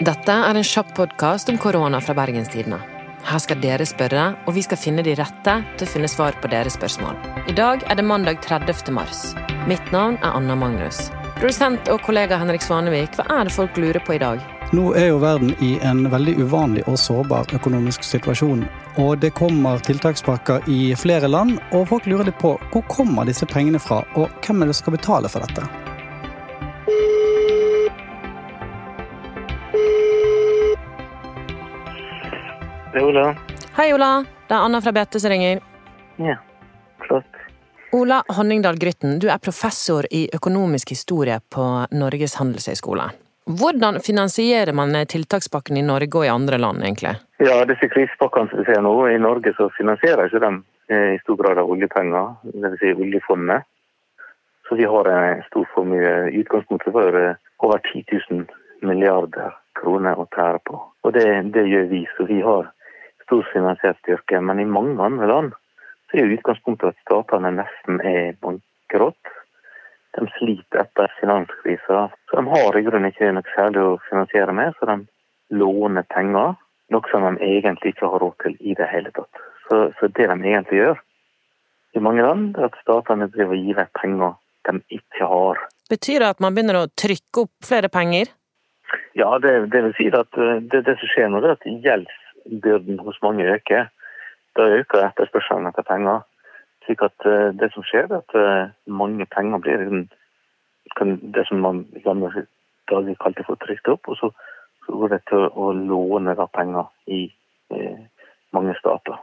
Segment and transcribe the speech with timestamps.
[0.00, 2.78] Dette er en kjapp podkast om korona fra Bergenstidene.
[3.28, 6.48] Her skal dere spørre, og vi skal finne de rette til å finne svar på
[6.48, 7.18] deres spørsmål.
[7.46, 8.88] I dag er det mandag 30.
[8.96, 9.34] mars.
[9.68, 11.10] Mitt navn er Anna Magnus.
[11.36, 14.40] Produsent og kollega Henrik Svanevik, hva er det folk lurer på i dag?
[14.72, 18.64] Nå er jo verden i en veldig uvanlig og sårbar økonomisk situasjon.
[18.96, 23.46] Og det kommer tiltakspakker i flere land, og folk lurer litt på hvor kommer disse
[23.46, 25.91] pengene fra, og hvem er det som skal betale for dette?
[32.92, 33.34] Det er Ola.
[33.76, 34.24] Hei, Ola.
[34.48, 35.60] Det er Anna fra BT som ringer.
[36.20, 36.34] Ja,
[37.06, 37.38] flott.
[37.92, 41.64] Ola Honningdal Grytten, du er professor i økonomisk historie på
[41.96, 43.06] Norges handelshøyskole.
[43.60, 47.14] Hvordan finansierer man tiltakspakken i Norge og i andre land, egentlig?
[47.40, 50.60] Ja, disse krisepakkene som vi ser nå, i Norge så finansierer ikke dem
[50.92, 52.76] eh, i stor grad av oljepenger, dvs.
[52.82, 53.64] Si oljefondet.
[54.68, 58.46] Så vi har en stor formue i utgangspunktet for eh, over 10 000
[58.84, 60.84] milliarder kroner å tære på.
[61.02, 62.68] Og det, det gjør vi, så vi har
[63.24, 64.40] stor finansiell styrke.
[64.40, 65.52] Men i mange andre land
[66.10, 69.32] så er jo utgangspunktet at statene nesten er bankerott.
[70.12, 72.02] De sliter etter finanskrisa.
[72.28, 74.98] Så de har i grunnen ikke noe særlig å finansiere med, så de
[75.56, 76.58] låner penger.
[76.92, 79.40] Noe som de egentlig ikke har råd til i det hele tatt.
[79.68, 81.00] Så, så det de egentlig gjør
[81.92, 84.36] i mange land, er at statene driver og gir vekk penger
[84.68, 85.60] de ikke har.
[85.90, 88.30] Betyr det at man begynner å trykke opp flere penger?
[89.18, 92.18] Ja, det, det vil si at eh, det, det som skjer nå, er at gjelds
[92.46, 93.88] byrden hos mange øker,
[94.56, 96.20] da øker etterspørselen etter penger.
[96.84, 99.84] Slik at uh, det som skjer, er at uh, mange penger blir
[101.34, 102.46] det som man gamle
[102.90, 104.32] dager kalte for trykt opp, og så,
[104.84, 107.22] så, går det til å låne penger i
[107.74, 108.00] uh,
[108.52, 109.20] mange stater.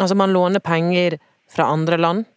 [0.00, 1.18] Altså man låner penger
[1.50, 2.28] fra andre land?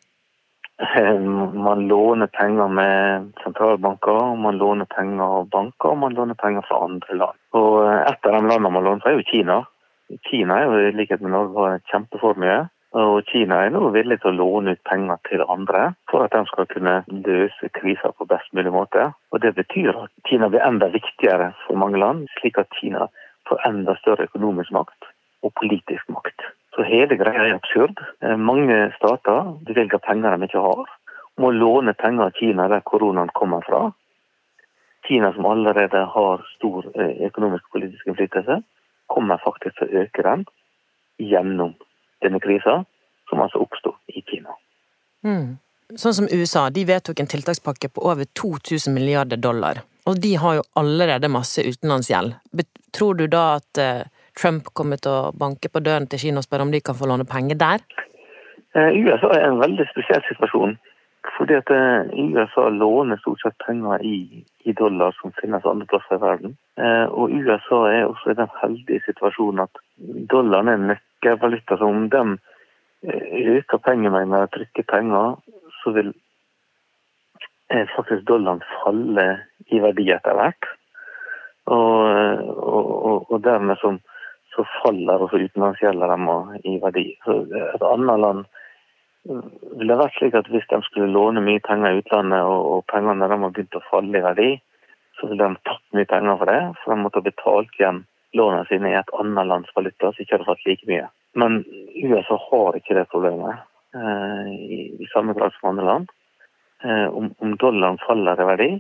[1.54, 6.82] Man låner penger med sentralbanker, man låner penger av banker og man låner penger fra
[6.84, 7.38] andre land.
[7.54, 9.60] Og Et av de landene man låner fra, er jo Kina.
[10.30, 12.62] Kina er jo i likhet med Norge har en kjempeformue.
[12.94, 16.44] Og Kina er nå villig til å låne ut penger til andre for at de
[16.46, 19.08] skal kunne løse krisa på best mulig måte.
[19.34, 23.08] Og Det betyr at Kina blir enda viktigere for mange land, slik at Kina
[23.50, 25.10] får enda større økonomisk makt
[25.44, 26.46] og politisk makt.
[26.76, 27.98] Så hele greia er absurd.
[28.22, 30.86] Eh, mange stater bevilger penger de ikke har,
[31.42, 33.90] må låne penger av Kina der koronaen kommer fra.
[35.08, 38.62] Kina som allerede har stor økonomisk og politisk innflytelse,
[39.14, 40.46] kommer faktisk til å øke den
[41.22, 41.76] gjennom
[42.24, 42.82] denne krisa,
[43.30, 44.56] som altså oppsto i Kina.
[45.24, 45.58] Mm.
[46.00, 49.84] Sånn som USA, de vedtok en tiltakspakke på over 2000 milliarder dollar.
[50.10, 52.36] Og de har jo allerede masse utenlandsgjeld.
[52.94, 54.08] Tror du da at eh,
[54.40, 57.08] Trump kommer til å banke på døren til Kina og spørre om de kan få
[57.10, 57.86] låne penger der?
[58.76, 60.76] Eh, USA er en veldig spesiell situasjon.
[61.24, 61.70] Fordi at
[62.14, 66.58] i USA låner stort sett penger i, i dollar som finnes andre plasser i verden.
[66.78, 69.82] Eh, og USA er også i den heldige situasjonen at
[70.34, 71.78] dollaren er en nøkkelvaluta.
[71.80, 72.24] Så om de
[73.08, 75.36] eh, øker pengemengden og trykker penger,
[75.82, 76.14] så vil
[77.96, 79.28] faktisk dollaren falle
[79.72, 80.68] i verdi etter hvert.
[81.66, 82.04] Og,
[82.52, 83.96] og, og dermed så,
[84.54, 86.28] så faller også utenlandsgjelda dem
[86.68, 87.08] i verdi.
[87.24, 87.40] Så
[87.72, 88.44] et annet land
[89.24, 93.30] ville vært slik at hvis de skulle låne mye penger i utlandet, og, og pengene
[93.30, 94.50] de har begynt å falle i verdi,
[95.20, 96.62] så ville de tatt mye penger for det.
[96.82, 98.04] For de måtte ha betalt igjen
[98.38, 101.08] lånene sine i et annet lands valuta, så ikke hadde fått like mye.
[101.40, 101.62] Men
[101.96, 103.62] USA har ikke det problemet
[103.96, 106.12] eh, i, i, samme grad som andre land.
[106.84, 108.72] Eh, om, om, dollaren faller i verdi,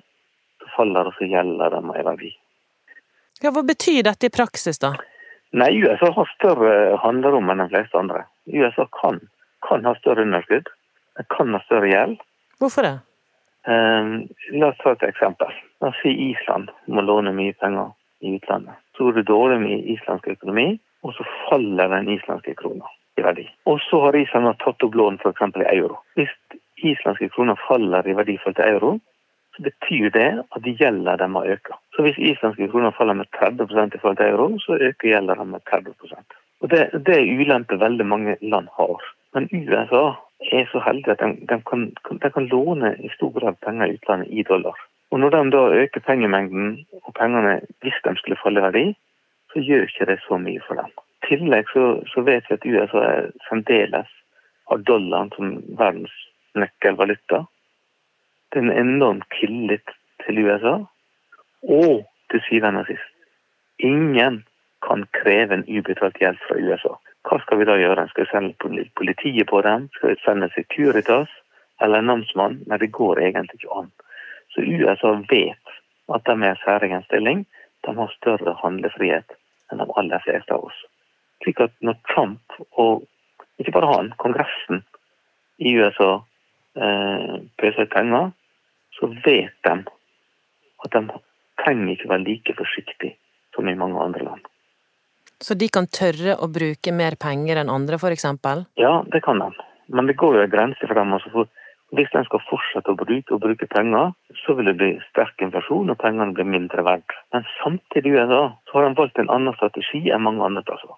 [0.61, 2.33] så faller også gjelda dem i verdi.
[3.41, 4.93] Ja, Hva betyr dette i praksis, da?
[5.53, 8.25] Nei, USA har større handlerom enn de fleste andre.
[8.49, 9.21] USA kan
[9.67, 10.69] kan ha større underskudd.
[11.19, 12.21] En kan ha større gjeld.
[12.61, 12.95] Hvorfor det?
[13.67, 14.25] Um,
[14.59, 15.51] la oss ta et eksempel.
[15.81, 18.75] La oss si Island må låne mye penger i utlandet.
[18.97, 20.67] Så går det dårlig med islandsk økonomi,
[21.03, 23.47] og så faller den islandske krona i verdi.
[23.69, 25.41] Og så har Island tatt opp lån f.eks.
[25.61, 25.99] i euro.
[26.19, 26.31] Hvis
[26.83, 28.93] islandske kroner faller i verdi forhold til euro,
[29.55, 31.75] så betyr det at gjelda de har økt.
[31.95, 35.53] Så hvis islandske kroner faller med 30 i forhold til euro, så øker gjelda dem
[35.53, 39.12] med 30% Og det, det er ulempe veldig mange land har.
[39.33, 40.03] Men USA
[40.51, 41.85] er så heldig at de, de, kan,
[42.23, 44.77] de, kan, låne i stor grad penger i utlandet i dollar.
[45.11, 48.85] Og Når de da øker pengemengden og pengene, hvis de skulle falle i verdi,
[49.53, 50.89] så gjør ikke det så mye for dem.
[51.23, 53.05] I tillegg så, så vet vi at USA
[53.47, 54.09] fremdeles
[54.69, 56.15] har dollaren som verdens
[56.55, 57.43] nøkkelvaluta.
[58.51, 59.95] Det er en enorm tillit
[60.25, 60.79] til USA.
[61.63, 63.13] Og til syvende og sist
[63.79, 64.43] ingen
[64.87, 66.93] kan kreve en ubetalt gjeld fra USA.
[67.23, 68.07] Hva skal vi da gjøre?
[68.11, 69.87] Skal vi sende politiet på dem?
[69.95, 71.31] Skal vi sende Securitas
[71.81, 72.59] eller en namsmann?
[72.67, 73.91] Nei, det går egentlig ikke an.
[74.51, 75.77] Så USA vet
[76.13, 77.45] at de er i særegen stilling.
[77.83, 79.33] de har større handlefrihet
[79.71, 80.77] enn de aller fleste av oss.
[81.43, 83.03] Slik at når Trump, og
[83.59, 84.85] ikke bare han, Kongressen
[85.59, 86.13] i USA
[86.79, 88.31] eh, pøser ut penger,
[88.95, 89.75] så vet de
[90.85, 91.19] at de
[91.59, 93.17] trenger ikke være like forsiktige
[93.55, 94.47] som i mange andre land.
[95.43, 98.25] Så de kan tørre å bruke mer penger enn andre, f.eks.?
[98.79, 99.49] Ja, det kan de.
[99.91, 101.11] Men det går jo en grense for dem.
[101.17, 101.51] Altså for
[101.93, 105.99] hvis de skal fortsette å bruke bruke penger, så vil det bli sterk inflasjon, og
[106.01, 107.13] pengene blir mindre verdt.
[107.35, 110.95] Men samtidig da, så har de valgt en annen strategi enn mange andre plasser.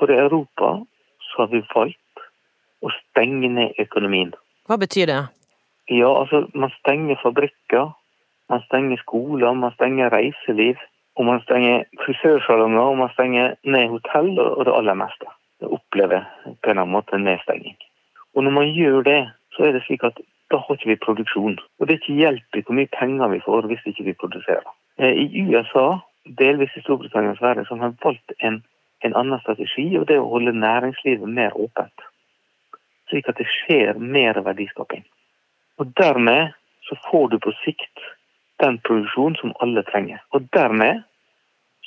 [0.00, 0.72] For i Europa
[1.28, 2.24] så har vi valgt
[2.82, 4.34] å stenge ned økonomien.
[4.66, 5.20] Hva betyr det?
[5.94, 7.92] Ja, altså man stenger fabrikker,
[8.50, 10.80] man stenger skoler, man stenger reiseliv.
[11.16, 15.28] Og man stenger frisørsalonger, og man stenger ned hotell og det aller meste.
[15.60, 17.76] Det opplever på en eller annen måte nedstenging.
[18.34, 19.20] Og når man gjør det,
[19.56, 20.18] så er det slik at
[20.50, 21.56] da har ikke vi produksjon.
[21.78, 24.68] Og det er ikke hjelp i hvor mye penger vi får hvis ikke vi produserer.
[24.98, 25.86] Eh, I USA,
[26.38, 28.60] delvis i Storbritannia og Sverige, som har valgt en,
[29.04, 32.06] en annen strategi, og det er å holde næringslivet mer åpent.
[33.08, 35.04] Slik at det skjer mer verdiskaping.
[35.80, 36.54] Og dermed
[36.88, 38.06] så får du på sikt
[38.62, 40.22] den produksjonen som alle trenger.
[40.34, 41.02] Og dermed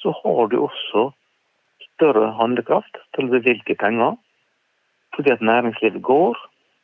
[0.01, 1.09] så har du også
[1.87, 4.15] større handlekraft til å bevilge penger,
[5.15, 6.37] fordi at næringslivet går,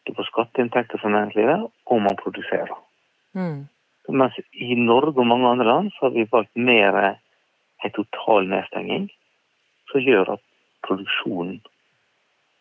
[0.05, 2.75] du får skatteinntekter fra næringslivet, og man produserer.
[3.33, 3.67] Mm.
[4.09, 9.07] Mens i Norge og mange andre land så har vi valgt mer en total nedstenging,
[9.91, 10.43] som gjør at
[10.87, 11.61] produksjonen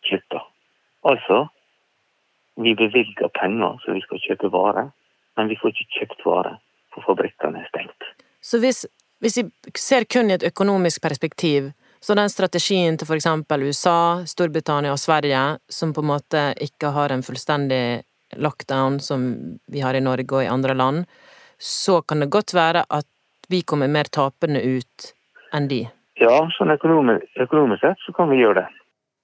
[0.07, 0.41] slutter.
[1.05, 1.45] Altså,
[2.55, 4.89] vi bevilger penger så vi skal kjøpe varer,
[5.37, 6.57] men vi får ikke kjøpt varer,
[6.95, 8.09] for fabrikkene er stengt.
[8.41, 8.85] Så hvis,
[9.23, 9.45] hvis vi
[9.77, 15.57] ser kun i et økonomisk perspektiv, så den strategien til eksempel USA, Storbritannia og Sverige,
[15.69, 18.03] som på en måte ikke har en fullstendig
[18.37, 19.25] lockdown som
[19.71, 21.05] vi har i Norge og i andre land,
[21.57, 23.07] så kan det godt være at
[23.49, 25.11] vi kommer mer tapende ut
[25.53, 25.85] enn de.
[26.19, 28.67] Ja, sånn økonomisk, økonomisk sett så kan vi gjøre det.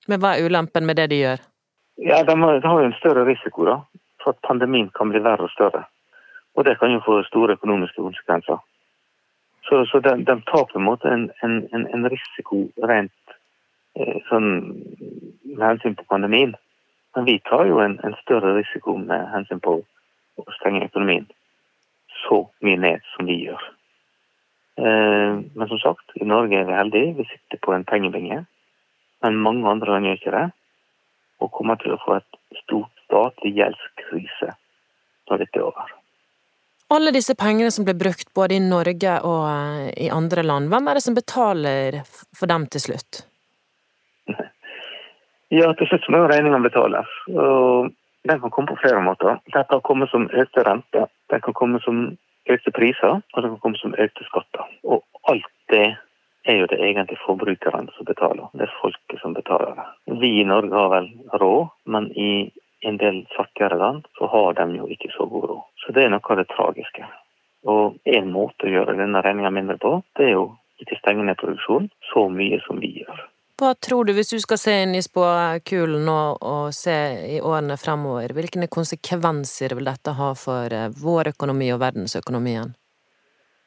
[0.09, 1.45] Men hva er ulempen med det de gjør?
[2.01, 3.77] Ja, De har, jo en større risiko da,
[4.23, 5.85] for at pandemien kan bli verre og større.
[6.61, 8.57] Og det kan jo få store økonomiske konsekvenser.
[9.65, 13.31] Så, så de, de, tar på en måte en, en, en risiko rent
[13.97, 14.49] eh, sånn
[15.55, 16.51] med hensyn på pandemien.
[17.15, 21.25] Men vi tar jo en, en, større risiko med hensyn på å stenge økonomien
[22.27, 23.63] så mye ned som vi gjør.
[24.85, 27.15] Eh, men som sagt, i Norge er vi heldige.
[27.23, 28.43] Vi sitter på en pengebinge.
[29.25, 30.45] Men mange andre land gjør ikke det.
[31.41, 34.53] Og kommer til å få et stort statlig gjeldskrise
[35.25, 35.97] når dette er over.
[36.91, 40.89] Alle disse pengene som ble brukt både i Norge og eh, i andre land, hvem
[40.89, 42.01] er det som betaler
[42.35, 43.21] for dem til slutt?
[45.51, 47.09] Ja, til slutt må jo regninga betales.
[47.31, 47.89] Og
[48.27, 49.39] den kan komme på flere måter.
[49.51, 52.05] Den kan komme som økte renter, den kan komme som
[52.51, 54.63] økte priser, og den kan komme som økte skatter.
[54.87, 55.89] Og alt det
[56.47, 58.47] er jo det egentlig forbrukerne som betaler.
[58.55, 59.87] Det er folket som betaler det.
[60.23, 61.11] Vi i Norge har vel
[61.43, 62.31] råd, men i
[62.81, 65.67] en del fattigere land, så har de jo ikke så god råd.
[65.83, 67.09] Så det er noe av det tragiske.
[67.69, 70.47] Og en måte å gjøre denne regninga mindre på, det er jo
[70.81, 73.21] ikke stenge ned produksjonen så mye som vi gjør.
[73.61, 76.95] Hva tror du, hvis du skal se inn i spåkulen nå og se
[77.35, 82.73] i årene fremover, hvilke konsekvenser vil dette ha for eh, vår økonomi og verdensøkonomien?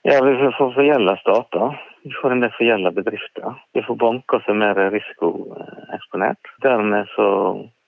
[0.02, 3.54] Ja, Vi får forgjelda stater, vi får en del forgjelda bedrifter.
[3.72, 6.50] Vi får banker som er mer risikoeksponert.
[6.66, 7.28] Dermed så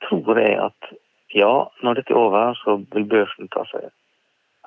[0.07, 0.95] tror jeg at
[1.37, 1.53] ja,
[1.83, 3.91] når dette er over, så vil børsen ta seg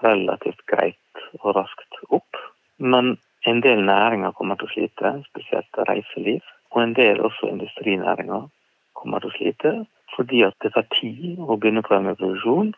[0.04, 2.40] relativt greit og raskt opp.
[2.78, 3.18] Men
[3.50, 6.46] en del næringer kommer til å slite, spesielt reiseliv.
[6.72, 8.46] Og en del også industrinæringer
[8.94, 9.74] kommer til å slite,
[10.16, 12.74] fordi at det tar tid å begynne på med produksjon,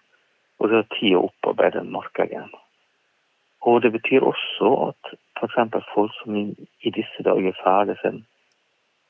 [0.60, 2.54] og det tar tid å opparbeide markedet igjen.
[3.68, 5.84] Og det betyr også at f.eks.
[5.94, 8.24] folk som i disse dager er ferdig sin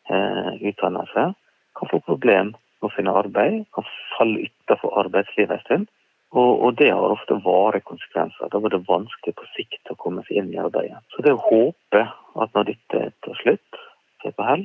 [0.09, 1.31] eh, utdannelse,
[1.77, 5.89] kan få problem å finne arbeid, kan falle utenfor arbeidslivet en stund.
[6.31, 8.47] Og, og, det har ofte vare konsekvenser.
[8.51, 11.01] Da blir det vanskelig på sikt å komme seg inn i arbeidet.
[11.11, 13.81] Så det å håpe at når dette tar slutt,
[14.23, 14.63] er på hell,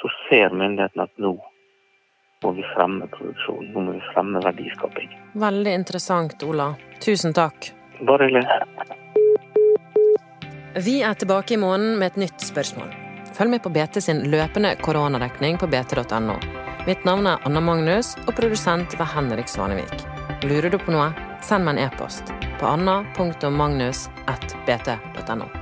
[0.00, 1.36] så ser myndighetene at nå
[2.44, 3.72] må vi fremme produksjon.
[3.72, 5.12] Nå må vi fremme verdiskaping.
[5.40, 6.72] Veldig interessant, Ola.
[7.04, 7.72] Tusen takk.
[8.08, 8.46] Bare hyggelig.
[10.80, 12.92] Vi er tilbake i måneden med et nytt spørsmål.
[13.36, 16.36] Følg med på BT sin løpende koronadekning på bt.no.
[16.90, 20.02] Mitt navn er Anna Magnus, og produsent var Henrik Svanevik.
[20.42, 25.59] Lurer du på noe, send meg en e-post på anna.magnus.bt.no.